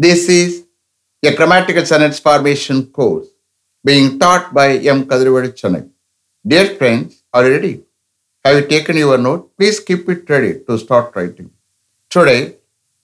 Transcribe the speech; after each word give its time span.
This 0.00 0.28
is 0.28 0.64
a 1.24 1.34
grammatical 1.34 1.84
sentence 1.84 2.20
formation 2.20 2.86
course 2.86 3.26
being 3.84 4.16
taught 4.20 4.54
by 4.54 4.76
M. 4.78 5.06
Kadirvadi 5.06 5.50
Chennai. 5.60 5.90
Dear 6.46 6.76
friends, 6.76 7.24
are 7.34 7.44
you 7.44 7.54
ready? 7.54 7.82
Have 8.44 8.58
you 8.58 8.68
taken 8.68 8.96
your 8.96 9.18
note? 9.18 9.56
Please 9.56 9.80
keep 9.80 10.08
it 10.08 10.30
ready 10.30 10.60
to 10.68 10.78
start 10.78 11.16
writing. 11.16 11.50
Today, 12.08 12.58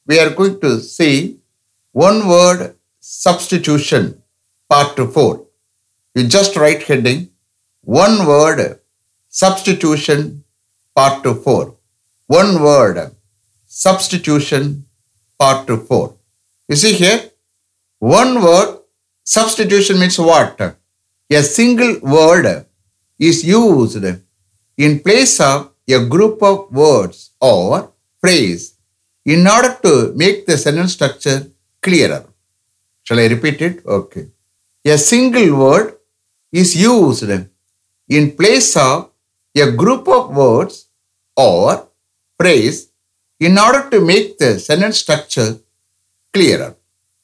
we 0.07 0.21
are 0.21 0.31
going 0.31 0.61
to 0.61 0.79
see 0.79 1.41
one 1.91 2.29
word 2.29 2.77
substitution, 3.01 4.23
part 4.71 4.97
4. 4.97 5.45
You 6.15 6.29
just 6.29 6.55
write 6.55 6.85
heading, 6.85 7.31
one 7.81 8.25
word 8.25 8.79
substitution, 9.29 10.45
part 10.95 11.25
4. 11.25 11.77
One 12.29 12.63
word 12.63 13.17
substitution, 13.67 14.87
part 15.41 15.69
4. 15.69 16.15
You 16.69 16.77
see 16.77 16.95
here, 16.95 17.31
one 17.99 18.43
word 18.43 18.79
substitution 19.23 19.99
means 20.01 20.19
what? 20.19 20.59
A 21.31 21.43
single 21.43 21.99
word 22.01 22.67
is 23.19 23.45
used 23.45 24.05
in 24.77 25.01
place 25.01 25.41
of 25.41 25.73
a 25.89 26.07
group 26.07 26.43
of 26.43 26.73
words 26.73 27.33
or 27.41 27.93
phrase 28.21 28.75
in 29.27 29.47
order 29.47 29.77
to 29.83 30.13
make 30.15 30.47
the 30.47 30.57
sentence 30.57 30.95
structure 30.95 31.51
clearer. 31.83 32.25
Shall 33.03 33.21
I 33.21 33.27
repeat 33.27 33.61
it? 33.61 33.85
Okay. 33.85 34.29
A 34.87 34.97
single 34.97 35.57
word 35.59 35.97
is 36.51 36.75
used 36.77 37.31
in 38.09 38.31
place 38.33 38.77
of 38.77 39.11
a 39.55 39.71
group 39.71 40.09
of 40.09 40.35
words 40.35 40.89
or 41.37 41.89
phrase 42.39 42.89
in 43.39 43.59
order 43.59 43.91
to 43.91 44.01
make 44.01 44.39
the 44.39 44.59
sentence 44.59 44.99
structure 44.99 45.59
clearer. 46.35 46.77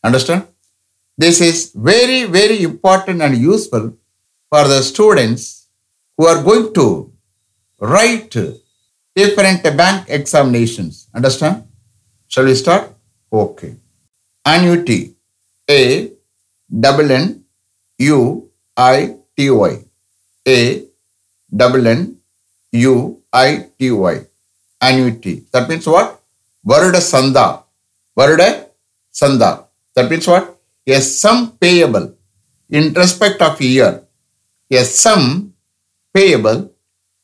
Understand? 0.03 0.47
This 1.19 1.41
is 1.41 1.73
very, 1.75 2.25
very 2.25 2.63
important 2.63 3.21
and 3.21 3.37
useful 3.37 3.93
for 4.49 4.63
the 4.73 4.81
students 4.83 5.67
who 6.17 6.27
are 6.27 6.43
going 6.43 6.73
to 6.75 7.13
write 7.79 8.35
different 9.15 9.63
bank 9.77 10.07
examinations. 10.09 11.09
Understand? 11.15 11.65
Shall 12.29 12.45
we 12.45 12.55
start? 12.55 12.85
Okay. 13.33 13.75
Annuity. 14.45 15.15
A 15.69 16.11
double 16.85 17.11
N 17.13 17.45
U 17.99 18.51
I 18.77 19.17
T 19.37 19.51
Y. 19.51 19.85
A 20.49 20.85
double 21.55 21.87
N 21.87 22.17
U 22.73 23.23
I 23.33 23.67
T 23.79 23.91
Y. 23.91 24.17
Annuity. 24.81 25.45
That 25.53 25.69
means 25.69 25.87
what? 25.87 26.21
Varuda 26.67 27.01
Sanda. 27.11 27.63
Varuda 28.19 28.70
Sanda. 29.20 29.66
That 29.96 30.10
means 30.10 30.28
what? 30.28 30.58
A 30.88 31.00
sum 31.02 31.58
payable 31.58 32.16
in 32.70 32.94
respect 32.94 33.42
of 33.42 33.60
year. 33.62 34.04
A 34.72 34.84
sum 34.84 35.54
payable 36.14 36.72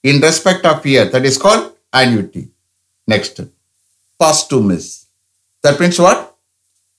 in 0.04 0.22
respect 0.22 0.66
of 0.66 0.86
year. 0.86 1.06
That 1.06 1.26
is 1.26 1.38
called 1.38 1.74
annuity. 1.94 2.50
Next. 3.08 3.40
Posthumous. 4.20 5.08
That 5.64 5.80
means 5.80 6.00
what? 6.00 6.36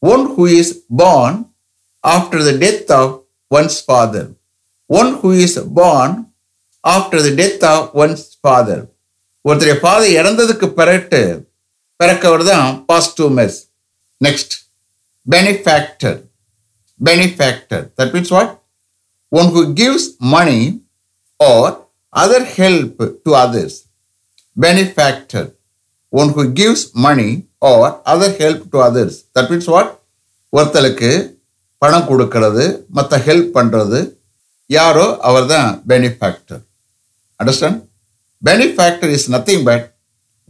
One 0.01 0.35
who 0.35 0.47
is 0.47 0.85
born 0.89 1.47
after 2.05 2.43
the 2.43 2.59
death 2.59 2.91
of 2.91 3.25
one's 3.51 3.81
father. 3.81 4.35
One 4.87 5.15
who 5.15 5.31
is 5.33 5.59
born 5.59 6.27
after 6.85 7.23
the 7.23 7.35
death 7.35 7.63
of 7.63 7.95
one's 7.95 8.25
father. 8.43 8.81
ஒருத்தருடைய 9.47 9.77
father 9.83 10.13
இறந்ததுக்கு 10.19 10.67
பிறகு 10.79 11.23
பிறக்கவர் 12.01 12.45
தான் 12.51 12.69
posthumous 12.91 13.57
next 14.27 14.55
benefactor 15.28 16.18
benefactor 17.00 17.84
that 17.98 18.14
means 18.14 18.34
what 18.36 18.52
one 19.32 19.50
who 19.56 19.62
gives 19.80 20.08
money 20.30 20.60
or 21.40 21.74
other 22.14 22.48
help 22.58 23.02
to 23.26 23.32
others 23.42 23.78
benefactor 24.56 25.48
one 26.14 26.30
who 26.36 26.44
gives 26.60 26.86
money 27.06 27.30
or 27.72 27.92
other 28.06 28.36
help 28.40 28.64
to 28.74 28.80
others 28.86 29.18
that 29.36 29.50
means 29.52 29.72
what 29.74 29.92
ஒருத்தருக்கு 30.54 31.12
பணம் 31.82 32.08
கொடுக்கறது 32.10 32.64
மற்ற 32.90 33.18
help 33.26 33.52
பண்ணுறது 33.58 34.00
யாரோ 34.70 35.08
அவர் 35.24 35.46
தான் 35.48 35.70
benefactor 35.92 36.62
understand 37.40 37.80
benefactor 38.42 39.12
is 39.18 39.28
nothing 39.36 39.64
but 39.64 39.86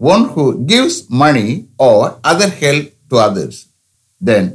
one 0.02 0.24
who 0.34 0.46
gives 0.72 1.00
money 1.22 1.46
or 1.88 2.08
other 2.32 2.56
help 2.62 2.90
to 3.12 3.18
others 3.26 3.60
then 4.22 4.50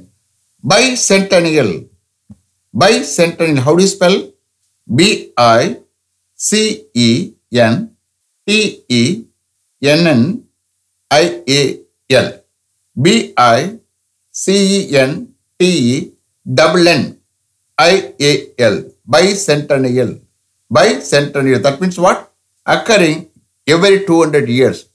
Bicentennial. 0.62 1.88
Bicentennial. 2.74 3.58
How 3.64 3.74
do 3.74 3.82
you 3.82 3.88
spell? 3.88 4.30
B 4.86 5.32
I 5.36 5.78
C 6.34 6.86
E 6.94 7.34
N 7.52 7.90
T 8.46 8.84
E 8.88 9.24
N 9.82 10.06
N 10.06 10.44
I 11.10 11.42
A 11.48 11.80
L. 12.10 12.28
B 12.94 13.34
I 13.36 13.78
C 14.30 14.52
E 14.54 14.96
N 14.96 15.34
T 15.58 15.66
E 15.66 16.12
double 16.46 16.86
N 16.86 17.18
I 17.78 18.14
A 18.20 18.32
L. 18.58 18.84
by 19.04 19.34
centennial 19.34 20.18
That 20.70 21.78
means 21.80 21.98
what? 21.98 22.32
Occurring 22.64 23.28
every 23.66 24.06
200 24.06 24.48
years. 24.48 24.88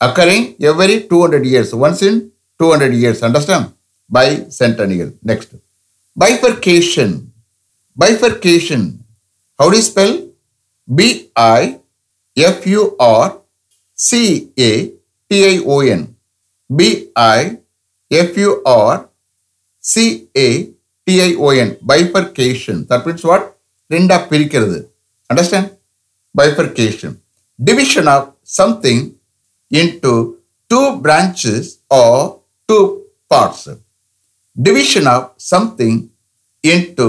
Occurring 0.00 0.56
every 0.60 1.06
200 1.08 1.44
years. 1.44 1.74
Once 1.74 2.02
in 2.02 2.32
200 2.58 2.94
years. 2.94 3.22
Understand? 3.22 3.72
Bicentennial 4.16 5.10
next 5.30 5.50
bifurcation 6.16 7.10
bifurcation 7.96 8.82
how 9.58 9.68
do 9.70 9.76
you 9.76 9.86
spell 9.92 10.14
B 10.88 11.30
I 11.36 11.78
F 12.36 12.66
U 12.66 12.82
R 12.98 13.26
C 13.94 14.50
A 14.70 14.72
T 15.30 15.44
I 15.52 15.56
O 15.64 15.80
N 15.98 16.02
B 16.78 17.10
I 17.14 17.58
F 18.10 18.36
U 18.36 18.50
R 18.64 19.08
C 19.92 20.28
A 20.36 20.48
T-I-O-N, 21.06 21.78
bifurcation. 21.82 22.86
That 22.90 23.02
means 23.06 23.24
what? 23.30 23.44
ரெண்டா 23.94 24.16
பிரிக்கிறது 24.30 24.76
understand 25.30 25.70
bifurcation 26.38 27.12
division 27.68 28.04
of 28.14 28.22
something 28.58 28.98
into 29.80 30.12
two 30.70 30.86
branches 31.04 31.64
or 32.00 32.12
two 32.68 32.82
parts 33.32 33.62
division 34.67 35.07
of 35.07 35.21
something 35.37 36.09
into 36.63 37.07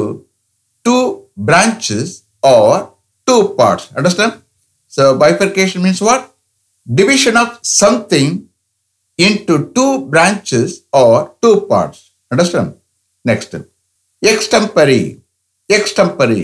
two 0.85 1.03
branches 1.37 2.25
or 2.43 2.95
two 3.27 3.55
parts 3.59 3.85
understand 3.95 4.33
so 4.97 5.17
bifurcation 5.23 5.83
means 5.83 6.01
what 6.09 6.35
division 7.01 7.37
of 7.37 7.59
something 7.63 8.49
into 9.19 9.55
two 9.77 10.07
branches 10.13 10.85
or 10.93 11.35
two 11.43 11.57
parts 11.73 12.13
understand 12.33 12.69
next 13.25 13.55
extempore 14.33 14.99
extempore 15.79 16.39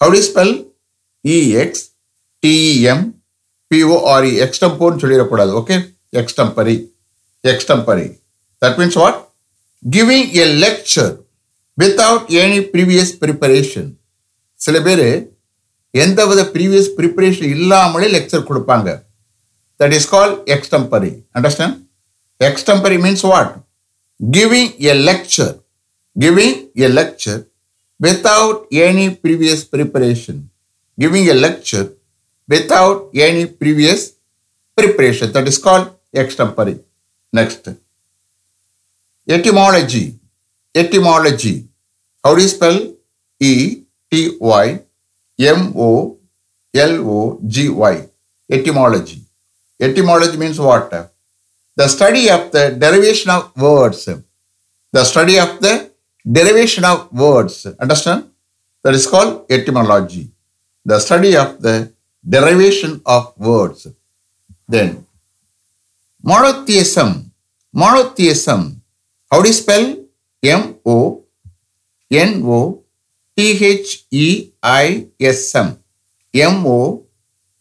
how 0.00 0.08
do 0.10 0.16
you 0.16 0.26
spell 0.30 0.52
e 1.24 1.56
x 1.68 1.90
t 2.42 2.82
e 2.82 2.88
m 2.88 3.00
p 3.70 3.84
o 3.84 3.96
r 4.18 4.22
e 4.30 4.34
extempore 4.46 4.94
சொல்லிடக்கூடாது 5.02 5.52
okay 5.60 5.76
extempore 6.20 6.74
extempore 7.52 8.06
that 8.62 8.74
means 8.80 8.96
what 9.02 9.16
giving 9.85 10.29
a 10.35 10.45
lecture 10.63 11.13
without 11.77 12.27
any 12.41 12.59
previous 12.73 13.13
preparation 13.21 13.89
சில 14.59 14.79
பேர் 14.81 15.07
எந்த 15.93 16.19
வித 16.25 16.41
previous 16.53 16.91
preparation 16.97 17.49
இல்லாமலே 17.55 18.07
lecture 18.07 18.47
கொடுப்பாங்க 18.47 18.89
that 19.79 19.95
is 19.95 20.09
call 20.09 20.33
extempore 20.55 21.11
understand 21.35 21.75
extempore 22.41 22.97
means 22.97 23.25
what 23.25 23.51
giving 24.19 24.71
a 24.85 24.95
lecture 25.09 25.53
giving 26.15 26.57
a 26.81 26.89
lecture 26.99 27.41
without 27.99 28.61
any 28.83 29.07
previous 29.23 29.63
preparation 29.73 30.41
giving 30.97 31.27
a 31.27 31.37
lecture 31.45 31.87
without 32.49 33.03
any 33.25 33.45
previous 33.59 34.05
preparation 34.77 35.31
that 35.35 35.49
is 35.51 35.61
call 35.61 35.85
extempore 36.17 36.75
next 37.33 37.69
Etymology. 39.27 40.19
Etymology. 40.75 41.67
How 42.23 42.35
do 42.35 42.41
you 42.41 42.47
spell? 42.47 42.93
E 43.39 43.83
T 44.11 44.37
Y 44.39 44.79
M 45.39 45.73
O 45.75 46.17
L 46.73 47.09
O 47.09 47.39
G 47.45 47.69
Y. 47.69 48.09
Etymology. 48.49 49.21
Etymology 49.79 50.37
means 50.37 50.59
what? 50.59 50.91
The 51.75 51.87
study 51.87 52.29
of 52.29 52.51
the 52.51 52.75
derivation 52.77 53.31
of 53.31 53.55
words. 53.57 54.07
The 54.91 55.03
study 55.03 55.39
of 55.39 55.59
the 55.59 55.91
derivation 56.29 56.85
of 56.85 57.11
words. 57.11 57.65
Understand? 57.79 58.29
That 58.83 58.93
is 58.93 59.07
called 59.07 59.45
etymology. 59.49 60.29
The 60.85 60.99
study 60.99 61.35
of 61.35 61.61
the 61.61 61.93
derivation 62.27 63.01
of 63.05 63.33
words. 63.37 63.87
Then, 64.67 65.05
monotheism. 66.21 67.31
Monotheism. 67.73 68.82
How 69.33 69.41
do 69.41 69.47
you 69.47 69.53
spell? 69.55 69.85
M 70.43 70.65
O 70.93 70.95
N 72.11 72.33
O 72.55 72.57
T H E I S M 73.37 75.71
M O 76.33 76.79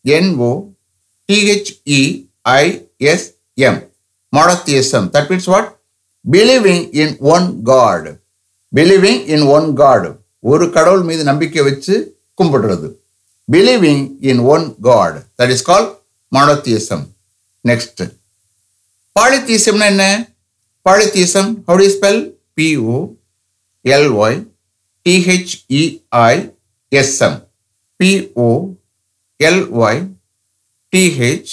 N O 0.05 0.51
T H E I S M 1.29 3.81
monotheism. 4.33 5.11
That 5.15 5.31
means 5.31 5.47
what? 5.47 5.79
Believing 6.25 6.91
in 6.95 7.17
one 7.35 7.63
God. 7.63 8.19
Believing 8.73 9.27
in 9.35 9.47
one 9.47 9.75
God. 9.75 10.19
ஒரு 10.45 10.65
கடவுள் 10.77 11.05
மீது 11.09 11.25
நம்பிக்கை 11.25 11.63
வச்சு 11.69 11.95
கும்பிடுறது 12.39 12.89
believing 13.49 14.05
in 14.31 14.41
one 14.55 14.65
god 14.89 15.19
that 15.39 15.53
is 15.55 15.67
call 15.71 15.87
monotheism 16.33 17.05
next 17.65 18.03
பாலித்தீசம்னா 19.17 19.87
என்ன 19.95 20.05
polytheism 20.87 21.63
how 21.67 21.77
to 21.77 21.89
spell 21.89 22.37
P O 22.55 23.15
L Y 23.85 24.47
T H E I S M 25.07 27.47
P O 28.01 28.75
L Y 29.41 30.09
T H 30.93 31.53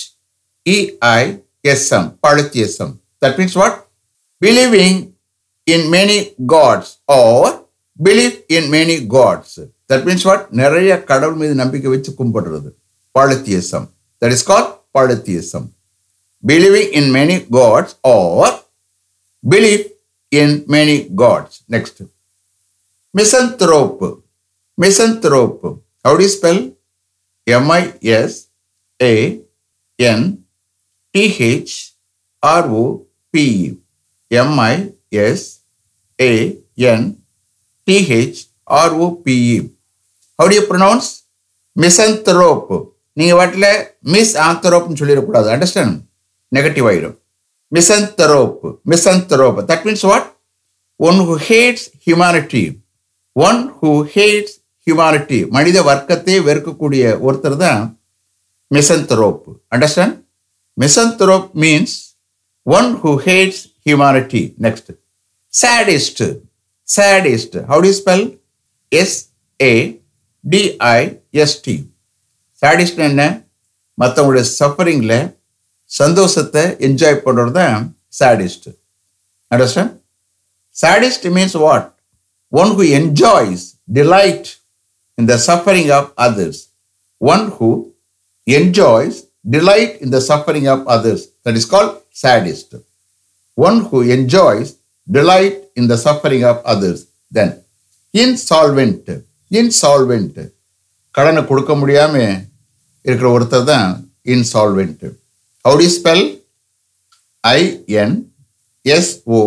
E I 0.66 1.42
T H E I S M 1.66 2.18
polytheism 2.28 3.00
that 3.26 3.40
means 3.40 3.54
what 3.54 3.90
believing 4.46 5.14
in 5.64 5.94
many 5.94 6.36
gods 6.46 6.96
or 7.08 7.68
believe 8.04 8.44
in 8.48 8.74
many 8.74 9.08
gods 9.08 9.60
that 9.94 10.06
means 10.06 10.24
what 10.24 10.48
நிறைய 10.50 11.04
கடவுள் 11.04 11.36
மீது 11.36 11.56
நம்பிக்கை 11.56 11.92
வச்சு 11.92 12.12
கும்பிடுறது. 12.12 12.70
Polytheism 13.20 13.86
that 14.22 14.32
is 14.32 14.44
call 14.44 14.84
polytheism 14.98 15.66
believing 16.48 16.92
in 16.92 17.16
many 17.16 17.52
gods 17.52 18.08
or 18.08 18.59
believe 19.44 19.84
in 20.30 20.66
many 20.68 21.14
gods 21.16 21.60
next 21.70 22.02
misanthrope 23.18 24.22
misanthrope 24.82 25.64
how 26.08 26.18
to 26.18 26.28
spell 26.36 26.78
M I S 27.48 28.38
A 29.04 29.14
N 29.96 30.48
T H 31.18 31.76
R O P E 32.48 33.80
M I S 34.30 35.48
A 36.22 36.32
N 36.74 37.26
T H 37.88 38.42
R O P E 38.72 39.58
how 40.40 40.50
to 40.50 40.62
pronounce 40.72 41.10
misanthrope 41.76 42.92
நீங்கள் 43.14 43.38
வாட்டில் 43.40 43.88
மிஸ் 44.02 44.38
ஆந்தரோப்னு 44.38 45.00
சொல்லிடக்கூடாது. 45.00 45.48
Understand 45.56 45.98
negative 46.56 46.86
ஆயிடும். 46.92 47.19
Misanthrope 47.72 48.62
misanthrope 48.92 49.60
that 49.70 49.86
means 49.88 50.06
what 50.12 50.28
one 51.00 51.20
who 51.28 51.36
hates 51.50 51.86
humanity 52.08 52.64
one 53.36 53.60
who 53.80 53.92
hates 54.16 54.56
humanity 54.88 55.40
மனித 55.50 55.78
வர்க்கத்தை 55.82 56.36
வெறுக்கக்கூடிய 56.48 57.04
ஒருத்தர் 57.28 57.58
தான் 57.58 57.82
misanthrope 58.72 59.44
understand 59.76 60.16
misanthrope 60.78 61.50
means 61.64 61.96
one 62.66 62.90
who 63.04 63.12
hates 63.28 63.62
humanity 63.86 64.42
next 64.66 64.92
sadist 65.54 66.24
sadist 66.88 67.58
how 67.72 67.82
to 67.82 67.92
spell 68.02 68.26
S 68.92 69.18
A 69.60 69.74
D I S T 70.44 71.78
sadist 72.62 73.02
என்ன? 73.10 73.24
மற்றவங்களுடைய 73.98 74.46
சஃபரிங்கில் 74.60 75.18
சந்தோஷத்தை 75.92 76.64
enjoy 76.88 77.24
பண்ணுறது 77.26 77.54
தான் 77.60 77.78
sadist 78.20 78.68
understand 79.52 79.94
sadist 80.76 81.28
means 81.38 81.58
what 81.66 81.88
one 82.54 82.72
who 82.78 82.84
enjoys 83.00 83.66
delight 83.94 84.50
in 85.18 85.30
the 85.32 85.38
suffering 85.48 85.92
of 86.00 86.12
others 86.28 86.62
one 87.22 87.46
who 87.58 87.70
enjoys 88.48 89.18
delight 89.54 89.96
in 90.06 90.14
the 90.16 90.20
suffering 90.30 90.70
of 90.74 90.86
others 90.96 91.26
that 91.46 91.58
is 91.62 91.70
call 91.70 91.90
sadist 92.24 92.76
one 93.58 93.80
who 93.90 94.00
enjoys 94.16 94.72
delight 95.08 95.60
in 95.76 95.90
the 95.92 95.98
suffering 96.06 96.46
of 96.52 96.62
others 96.74 97.04
then 97.32 97.54
insolvent 98.14 99.10
insolvent 99.52 100.40
கடனை 101.16 101.42
கொடுக்க 101.44 101.72
முடியாமல் 101.76 102.36
இருக்கிற 103.06 103.28
ஒருத்தர் 103.32 103.66
தான் 103.66 103.90
insolvent 104.26 105.10
Insolvent 105.65 105.67
how 105.67 105.77
to 105.83 105.89
spell 105.97 106.25
I N 107.45 108.17
S O 108.85 109.43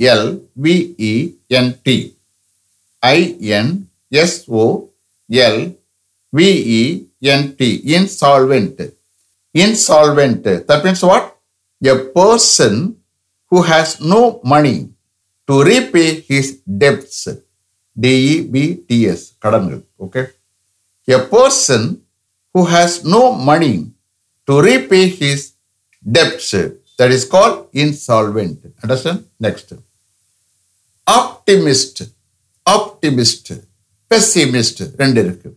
L 0.00 0.28
V E N T 0.64 1.98
I N 3.02 3.72
S-O-L-V-E-N-T, 4.12 4.88
insolvent. 7.94 8.80
Insolvent, 9.54 10.44
that 10.44 10.84
means 10.84 11.02
what? 11.02 11.36
A 11.84 11.96
person 11.96 12.96
who 13.52 13.62
has 13.62 14.00
no 14.00 14.40
money 14.44 14.90
to 15.48 15.62
repay 15.62 16.20
his 16.20 16.60
debts. 16.66 17.28
D-E-B-T-S, 17.96 19.20
கடன்கள், 19.38 19.82
okay? 20.04 20.24
A 21.08 21.18
person 21.34 21.82
who 22.54 22.64
has 22.66 23.04
no 23.04 23.32
money 23.32 23.76
to 24.47 24.61
repay 24.61 25.07
his 25.11 25.39
debts, 26.05 26.51
that 26.99 27.11
is 27.11 27.25
called 27.25 27.69
insolvent. 27.73 28.59
Understand? 28.83 29.19
Next. 29.39 29.73
Optimist. 31.07 31.97
Optimist. 32.65 33.47
Pessimist 34.11 34.81
ரெண்டு 35.01 35.19
இருக்கு 35.23 35.49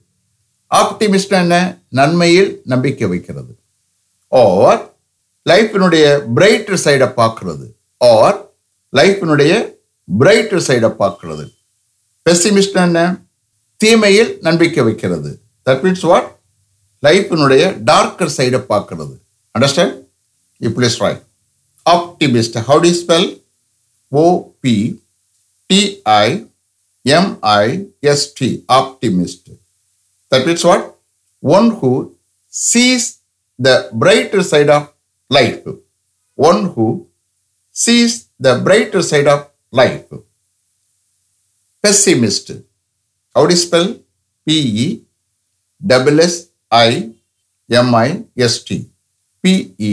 optimist 0.70 1.32
என்ன 1.38 1.54
நன்மையில் 1.98 2.50
நம்பிக்கை 2.72 3.06
வைக்கிறது 3.12 3.52
R 4.32 4.78
லைஃபினுடைய 5.46 6.04
bright 6.36 6.70
சைடை 6.84 7.08
பார்க்கறது 7.18 7.66
R 8.00 8.36
லைஃபினுடைய 8.92 9.54
bright 10.08 10.54
சைடை 10.68 10.90
பார்க்கறது 11.00 11.44
பெசிமிஸ்ட் 12.26 12.78
என்ன 12.84 13.00
தீமையில் 13.80 14.30
நம்பிக்கை 14.48 14.84
வைக்கிறது 14.88 15.32
தட் 15.66 15.82
மீன்ஸ் 15.86 16.06
வாட் 16.10 16.28
லைஃபினுடைய 17.03 17.83
டார்க்கர் 17.91 18.35
சைடை 18.37 18.59
பார்க்கறது 18.71 19.15
அண்டர்ஸ்டாண்ட் 19.55 19.95
இப்படி 20.59 20.87
try 20.97 21.13
optimist 21.85 22.57
how 22.69 22.81
to 22.85 22.91
spell 23.01 23.41
O P 24.11 24.77
T I 25.73 26.49
M-I-S-T, 27.05 28.65
optimist. 28.69 29.49
That 30.31 30.45
means 30.45 30.63
what? 30.63 30.95
One 31.39 31.71
who 31.71 32.15
sees 32.49 33.19
the 33.59 33.89
brighter 33.93 34.43
side 34.43 34.69
of 34.69 34.93
life. 35.29 35.65
One 36.35 36.65
who 36.65 37.07
sees 37.71 38.27
the 38.39 38.59
brighter 38.59 39.01
side 39.01 39.27
of 39.27 39.49
life. 39.71 40.05
Pessimist. 41.81 42.51
How 43.35 43.45
do 43.45 43.53
you 43.53 43.57
spell? 43.57 43.95
P-E 44.45 45.03
double 45.81 46.19
S 46.19 46.21
I 46.21 46.27
M 46.27 46.27
I 46.27 46.45
S 46.45 46.49
I 46.78 46.88
M I 47.70 48.06
S T 48.46 48.78
P E 49.44 49.92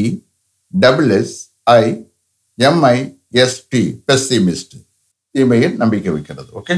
double S 0.74 1.36
I 1.74 1.84
M I 2.58 2.96
S T 3.44 3.84
pessimist 4.10 4.74
T. 4.74 4.82
தீமையில் 5.36 5.76
நம்பிக்கை 5.78 6.12
வைக்கிறது 6.14 6.50
okay 6.60 6.76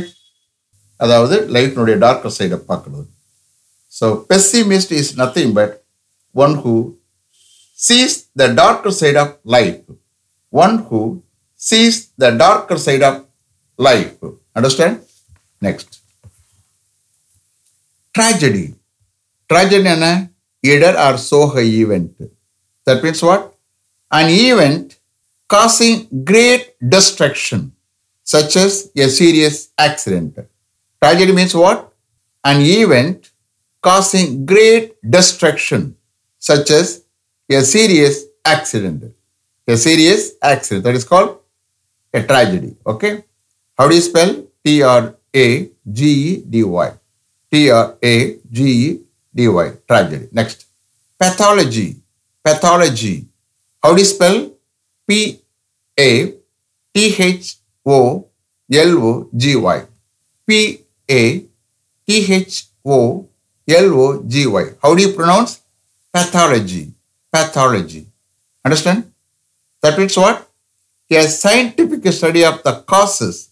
அதாவது 0.99 1.35
லைஃப்னுடைய 1.55 1.95
darker 2.03 2.35
சைடை 2.35 2.57
பார்க்கறது. 2.67 3.05
So 3.93 4.05
pessimist 4.29 4.93
is 4.99 5.11
nothing 5.21 5.53
but 5.59 5.73
one 6.35 6.53
who 6.63 6.73
sees 7.79 8.17
the 8.41 8.47
darker 8.61 8.95
side 9.01 9.19
of 9.23 9.33
life 9.55 9.81
one 10.53 10.77
who 10.89 11.01
sees 11.59 11.97
the 12.23 12.29
darker 12.43 12.83
side 12.87 13.05
of 13.09 13.19
life 13.79 14.21
understand 14.55 14.99
next 15.61 15.93
tragedy 18.15 18.65
Prajanana, 19.53 20.31
either 20.63 21.15
so 21.17 21.45
high 21.47 21.71
event. 21.83 22.15
That 22.85 23.03
means 23.03 23.21
what? 23.21 23.53
An 24.11 24.27
event 24.29 24.97
causing 25.47 26.07
great 26.23 26.73
destruction, 26.95 27.71
such 28.23 28.55
as 28.55 28.89
a 28.97 29.07
serious 29.09 29.69
accident. 29.77 30.39
Tragedy 30.99 31.33
means 31.33 31.53
what? 31.53 31.93
An 32.43 32.61
event 32.61 33.29
causing 33.79 34.43
great 34.43 34.95
destruction, 35.07 35.97
such 36.39 36.71
as 36.71 37.03
a 37.51 37.61
serious 37.61 38.25
accident. 38.43 39.13
A 39.67 39.77
serious 39.77 40.31
accident. 40.41 40.83
That 40.85 40.95
is 40.95 41.03
called 41.03 41.37
a 42.11 42.23
tragedy. 42.23 42.75
Okay? 42.87 43.23
How 43.77 43.87
do 43.87 43.93
you 43.93 44.01
spell 44.01 44.47
T 44.65 44.81
R 44.81 45.15
A 45.35 45.69
G 45.91 46.05
E 46.05 46.37
D 46.37 46.63
Y? 46.63 46.91
T 47.51 47.69
R 47.69 47.97
A 48.01 48.37
G 48.51 48.59
E 48.89 49.03
D 49.33 49.47
Y. 49.47 49.73
Tragedy. 49.87 50.27
Next. 50.31 50.65
Pathology. 51.19 51.97
Pathology. 52.43 53.27
How 53.81 53.93
do 53.93 53.99
you 53.99 54.05
spell 54.05 54.51
P 55.07 55.39
A 55.99 56.33
T 56.93 57.15
H 57.17 57.57
O 57.85 58.27
L 58.71 58.97
O 59.03 59.29
G 59.35 59.55
Y. 59.55 59.85
P 60.47 60.79
A 61.09 61.39
T 62.07 62.33
H 62.33 62.65
O 62.85 63.27
L 63.67 63.93
O 63.99 64.23
G 64.23 64.47
Y. 64.47 64.65
How 64.81 64.95
do 64.95 65.01
you 65.01 65.13
pronounce? 65.13 65.61
Pathology. 66.11 66.93
Pathology. 67.31 68.07
Understand? 68.63 69.11
That 69.81 69.97
means 69.97 70.15
what? 70.15 70.49
A 71.11 71.23
scientific 71.23 72.11
study 72.11 72.43
of 72.43 72.63
the 72.63 72.81
causes 72.87 73.49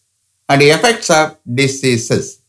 and 0.50 0.62
effects 0.62 1.10
of 1.10 1.38
diseases. 1.46 2.42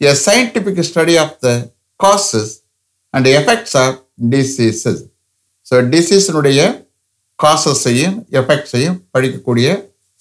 A 0.00 0.14
scientific 0.14 0.82
study 0.84 1.18
of 1.18 1.38
the 1.40 1.70
causes 1.98 2.59
and 3.13 3.25
effects 3.39 3.75
of 3.83 3.91
diseases. 4.33 4.97
So 5.69 5.75
டிசீஸினுடைய 5.93 6.59
காசஸையும் 7.43 8.17
எஃபெக்ட்ஸையும் 8.39 8.97
படிக்கக்கூடிய 9.13 9.69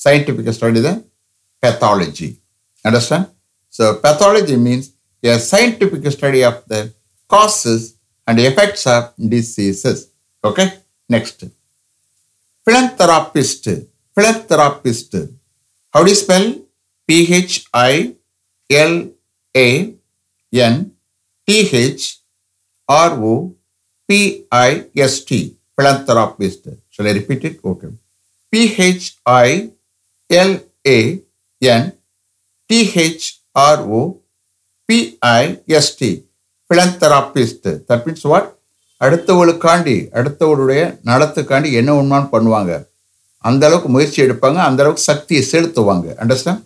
scientific 0.05 0.55
study 0.59 0.81
தான் 0.87 1.01
pathology. 1.65 2.29
Understand? 2.85 3.25
So 3.71 3.85
pathology 3.97 4.57
means 4.57 4.93
a 5.23 5.39
scientific 5.39 6.05
study 6.13 6.45
of 6.45 6.57
the 6.67 6.81
causes 7.29 7.81
and 8.27 8.39
effects 8.39 8.87
of 8.87 9.03
diseases. 9.35 9.99
Okay? 10.45 10.69
Next. 11.09 11.39
Philanthropist. 12.67 13.65
Philanthropist. 14.17 15.13
How 15.95 16.03
do 16.05 16.11
you 16.11 16.21
spell? 16.25 16.47
P 17.09 17.11
H 17.47 17.55
I 17.73 18.15
L 18.71 18.95
A 19.55 19.69
N 20.53 20.77
T 21.49 21.49
H 21.73 22.03
R-O-P-I-S-T, 22.90 23.60
philanthropist. 25.78 26.68
Shall 26.90 27.08
I 27.08 27.14
repeat 27.14 27.44
it? 27.44 27.60
Okay. 27.64 27.90
P-H-I-L-A-N 28.50 29.78
அடுத்தவளுக்காண்டி 39.02 39.94
அடுத்தவளுடைய 40.14 41.00
நலத்துக்காண்டி 41.06 41.72
என்ன 41.72 41.94
ஒன்றான்னு 41.94 42.30
பண்ணுவாங்க 42.32 42.88
அந்த 43.38 43.66
அளவுக்கு 43.66 43.90
முயற்சி 43.90 44.22
எடுப்பாங்க 44.22 44.56
அந்த 44.56 44.84
அளவுக்கு 44.84 45.02
சக்தியை 45.02 45.44
செலுத்துவாங்க 45.52 46.16
understand 46.24 46.64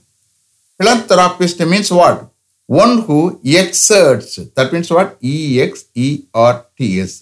philanthropist 0.84 1.62
means 1.72 1.89
what 1.89 2.32
one 2.70 2.93
who 3.05 3.17
exerts 3.62 4.34
that 4.55 4.72
means 4.74 4.89
what? 4.98 5.10
E 5.34 5.60
x 5.70 5.86
e 6.05 6.08
r 6.34 6.55
t 6.77 7.00
s. 7.01 7.13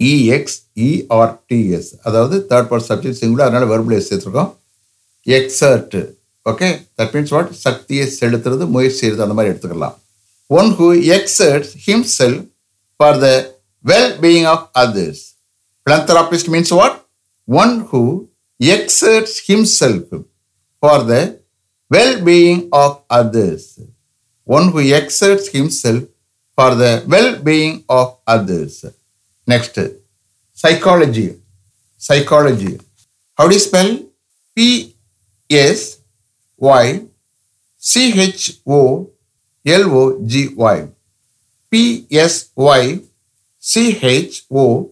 E 0.00 0.12
x 0.42 0.44
e 0.86 0.90
r 1.08 1.28
t 1.48 1.60
s. 1.82 1.86
அதாவது 2.08 2.36
தேர்ட் 2.50 2.68
பர்சன் 2.72 2.90
சப்ஜெக்ட் 2.90 3.20
சிங்குலர் 3.22 3.46
அதனால 3.48 3.66
வெர்புல 3.72 3.98
சேர்த்துருக்கோம். 4.08 4.50
Exert 5.26 5.96
okay 6.46 6.68
that 6.98 7.14
means 7.14 7.32
what 7.36 7.50
சக்தியை 7.66 8.04
செலுத்துறது 8.20 8.66
முயற்சி 8.76 9.00
செய்யறது 9.00 9.24
அந்த 9.26 9.36
மாதிரி 9.38 9.52
எடுத்துக்கலாம். 9.52 9.96
One 10.50 10.70
who 10.78 10.88
exerts 11.18 11.72
himself 11.86 12.38
for 13.00 13.18
the 13.24 13.28
well 13.84 14.12
being 14.24 14.48
of 14.54 14.64
others 14.84 15.24
philanthropist 15.86 16.46
means 16.54 16.72
what? 16.80 16.94
One 17.48 17.74
who 17.90 18.02
exerts 18.60 19.36
himself 19.50 20.08
for 20.82 21.04
the 21.10 21.14
well 21.90 22.16
being 22.28 22.62
of 22.82 22.98
others 23.18 23.68
one 24.56 24.66
who 24.72 24.80
exerts 25.00 25.46
himself 25.56 26.04
for 26.56 26.74
the 26.74 27.04
well-being 27.06 27.84
of 27.88 28.16
others. 28.26 28.84
Next 29.46 29.78
psychology. 30.54 31.28
Psychology. 31.98 32.80
How 33.36 33.46
do 33.48 33.54
you 33.54 33.60
spell? 33.60 33.90
P 34.54 34.96
s 35.50 36.00
y 36.56 37.06
c 37.78 38.12
h 38.18 38.60
o 38.64 39.10
l 39.64 39.84
o 40.00 40.18
g 40.24 40.54
y. 40.56 40.88
P 41.70 42.06
s 42.10 42.50
y. 42.56 43.02
C 43.60 43.98
h 44.00 44.46
o 44.50 44.90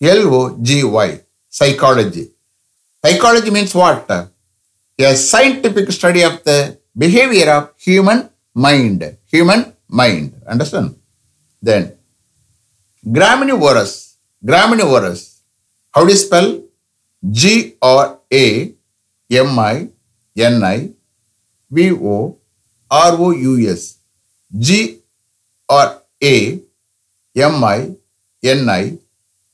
l 0.00 0.34
o 0.34 0.58
g 0.60 0.84
y. 0.84 1.20
Psychology. 1.48 2.30
Psychology 3.02 3.50
means 3.50 3.74
what? 3.74 4.10
A 4.98 5.16
scientific 5.16 5.90
study 5.90 6.22
of 6.22 6.44
the 6.44 6.78
behavior 6.94 7.50
of 7.50 7.62
human 7.78 8.28
mind 8.54 9.00
human 9.32 9.62
mind 9.88 10.32
understand 10.46 10.94
then 11.62 11.84
graminivorous 13.04 14.16
graminivorous 14.44 15.40
how 15.94 16.04
do 16.04 16.10
you 16.10 16.16
spell 16.16 16.48
g 17.22 17.76
r 17.80 18.06
a 18.30 18.46
m 19.30 19.58
i 19.58 19.76
n 20.36 20.64
i 20.64 20.78
v 21.70 21.92
o 21.92 22.38
r 22.90 23.12
o 23.26 23.32
u 23.32 23.54
s 23.68 23.82
g 24.50 25.00
r 25.68 25.88
a 26.20 26.36
m 27.36 27.64
i 27.64 27.78
n 28.42 28.70
i 28.70 28.98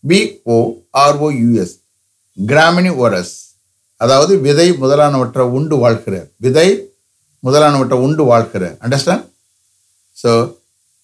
v 0.04 0.40
o 0.47 0.59
r 0.92 1.14
o 1.21 1.30
u 1.30 1.50
s 1.62 1.80
graminivorous 2.49 3.35
அதாவது 3.97 4.40
விதை 4.40 4.73
முதலானவற்றை 4.73 5.45
உண்டு 5.47 5.76
வாழ்கிற 5.76 6.28
விதை 6.40 6.89
முதலானவற்றை 7.42 7.99
உண்டு 7.99 8.25
வாழ்கிற 8.25 8.64
understand 8.85 9.25
so 10.16 10.32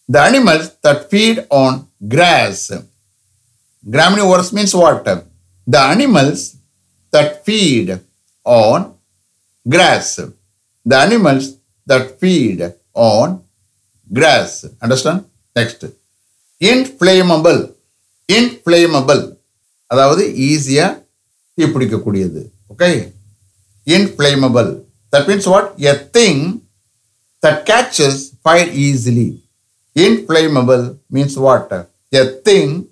the 0.08 0.18
animals 0.22 0.68
that 0.82 1.04
feed 1.10 1.40
on 1.60 1.76
grass 2.08 2.66
graminivorous 4.30 4.52
means 4.52 4.76
what 4.82 5.20
the 5.66 5.78
animals 5.92 6.44
that 7.12 7.34
feed 7.44 7.92
on 8.46 8.84
grass 9.66 10.14
the 10.86 10.96
animals 11.04 11.48
that 11.86 12.10
feed 12.18 12.64
on 13.08 13.32
grass 14.10 14.58
understand 14.82 15.22
next 15.56 15.86
inflammable 16.60 17.60
inflammable 18.28 19.22
அதாவது 19.90 20.22
ஈஸியாக 20.46 20.92
தீப்பிடிக்கக்கூடியது 21.58 22.40
okay 22.72 22.88
inflammable 23.86 24.70
That 25.16 25.26
means 25.28 25.46
what? 25.48 25.80
A 25.80 25.94
thing 25.94 26.60
that 27.40 27.64
catches 27.64 28.36
fire 28.44 28.68
easily. 28.70 29.40
Inflammable 29.94 30.98
means 31.08 31.38
what? 31.38 31.72
A 31.72 32.24
thing 32.46 32.88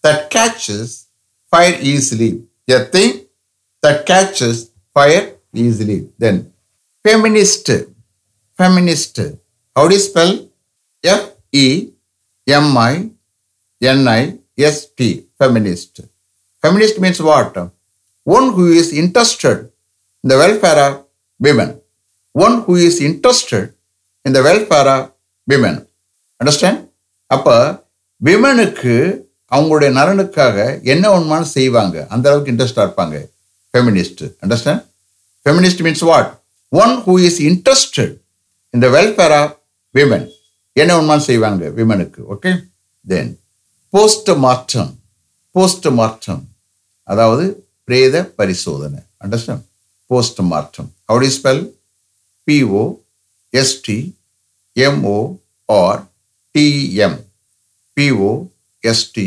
that 0.00 0.30
catches 0.30 1.08
fire 1.50 1.76
easily. 1.80 2.44
A 2.68 2.84
thing 2.84 3.26
that 3.82 4.06
catches 4.06 4.70
fire 4.94 5.34
easily. 5.52 6.08
Then, 6.16 6.52
feminist. 7.02 7.68
Feminist. 8.56 9.18
How 9.74 9.88
do 9.88 9.94
you 9.94 10.00
spell? 10.00 10.48
F 11.02 11.32
E 11.50 11.90
M 12.46 12.78
I 12.78 13.10
N 13.82 14.06
I 14.06 14.38
S 14.56 14.86
T. 14.90 15.26
Feminist. 15.36 16.00
Feminist 16.62 17.00
means 17.00 17.20
what? 17.20 17.56
One 18.22 18.52
who 18.52 18.68
is 18.68 18.92
interested 18.92 19.72
in 20.22 20.28
the 20.28 20.36
welfare 20.36 20.78
of 20.86 21.05
women. 21.40 21.70
One 22.34 22.56
who 22.64 22.74
is 22.76 22.96
interested 23.00 23.64
in 24.24 24.34
the 24.36 24.42
welfare 24.48 24.88
of 24.96 25.02
women. 25.48 25.76
அப்போ 27.26 27.56
விமனுக்கு 28.24 28.94
அவங்களுடைய 29.54 29.90
நலனுக்காக 29.98 30.82
என்ன 30.92 31.04
ஒன்றுமான 31.18 31.42
செய்வாங்க. 31.56 32.06
அந்த 32.14 32.24
அளவுக்கு 32.30 32.52
இன்ட்ரெஸ்டாக 32.52 32.86
இருப்பாங்க. 32.86 33.16
Feminist 33.74 34.22
understand 34.42 34.82
feminist 35.46 35.82
means 35.86 36.04
what 36.10 36.30
one 36.68 36.92
who 37.06 37.14
is 37.28 37.40
interested 37.48 38.14
இந்த 38.74 38.86
வெல்ஃபேர் 38.96 39.34
ஆஃப் 39.40 39.54
விமன் 39.94 40.26
என்ன 40.72 40.90
ஒன்றுமான 40.98 41.24
செய்வாங்க 41.28 41.68
விமனுக்கு 41.78 42.20
okay 42.34 42.52
then 43.06 43.30
post 43.88 44.30
mortem 44.44 44.92
post 45.50 45.88
mortem 46.00 46.42
அதாவது 47.02 47.44
பிரேத 47.84 48.24
பரிசோதனை. 48.40 49.00
Understand 49.24 49.64
post 50.10 50.40
mortem 50.50 50.90
how 51.10 51.28
spell 51.36 51.62
P O 52.48 52.82
S T 53.52 53.98
M O 54.76 55.18
R 55.68 56.00
T M 56.54 57.18
P O 57.96 58.30
S T 58.84 59.26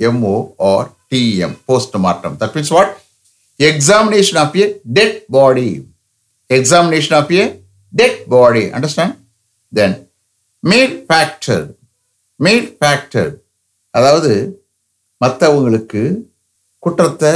M O 0.00 0.36
R 0.70 0.88
T M 1.12 1.56
post 1.66 1.96
mortem 2.04 2.36
that 2.40 2.54
means 2.56 2.72
what 2.76 2.92
examination 3.60 4.40
of 4.44 4.56
a 4.56 4.66
dead 4.98 5.18
body 5.30 5.68
examination 6.50 7.16
of 7.20 7.32
a 7.32 7.44
dead 7.92 8.20
body 8.28 8.64
understand 8.76 9.16
then 9.72 9.96
malefactor 11.08 11.64
மேல் 12.40 12.66
factor 12.78 13.30
அதாவது 13.94 14.32
மற்றவங்களுக்கு 15.20 16.02
குற்றத்தை 16.82 17.32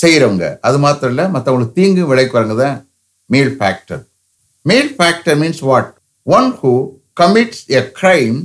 செய்கிறவங்க 0.00 0.46
அது 0.66 0.78
மாத்திரம் 0.84 1.12
இல்லை 1.12 1.26
மற்றவங்களுக்கு 1.34 1.78
தீங்கு 1.78 2.04
விளைக்கிறவங்க 2.10 2.56
தான் 2.62 2.78
malefactor 3.58 4.02
malefactor 4.96 5.38
means 5.42 5.62
what 5.70 5.90
one 6.26 6.48
who 6.60 6.72
commits 7.16 7.62
a 7.78 7.82
crime 8.00 8.38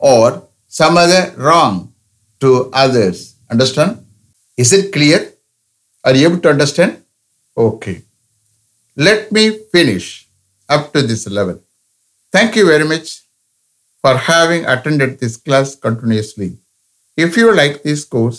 or 0.00 0.34
some 0.72 0.98
other 1.02 1.28
wrong 1.48 1.78
to 2.40 2.52
others 2.84 3.22
understand 3.50 3.96
is 4.58 4.72
it 4.78 4.88
clear 4.96 5.26
or 6.04 6.18
able 6.22 6.40
to 6.40 6.50
understand 6.54 6.96
okay 7.56 7.94
let 8.96 9.28
me 9.32 9.44
finish 9.68 10.10
up 10.68 10.88
to 10.94 11.02
this 11.10 11.26
level 11.38 11.60
thank 12.32 12.56
you 12.60 12.64
very 12.72 12.88
much 12.94 13.12
for 14.04 14.20
having 14.28 14.66
attended 14.74 15.12
this 15.22 15.38
class 15.46 15.72
continuously 15.86 16.50
If 17.18 17.36
you 17.36 17.54
like 17.54 17.82
this 17.82 18.04
course, 18.06 18.38